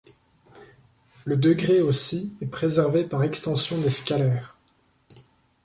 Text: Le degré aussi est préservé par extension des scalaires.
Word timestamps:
Le 1.25 1.37
degré 1.37 1.79
aussi 1.79 2.35
est 2.41 2.47
préservé 2.47 3.03
par 3.03 3.21
extension 3.21 3.77
des 3.77 3.91
scalaires. 3.91 4.57